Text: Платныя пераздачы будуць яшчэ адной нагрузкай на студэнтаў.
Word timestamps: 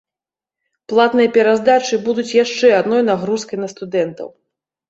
Платныя 0.93 1.29
пераздачы 1.35 1.95
будуць 2.07 2.27
яшчэ 2.43 2.73
адной 2.81 3.01
нагрузкай 3.11 3.57
на 3.63 3.67
студэнтаў. 3.75 4.27